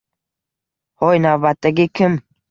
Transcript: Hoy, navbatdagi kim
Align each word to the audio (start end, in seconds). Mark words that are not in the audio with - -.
Hoy, 1.03 1.19
navbatdagi 1.25 1.85
kim 1.99 2.17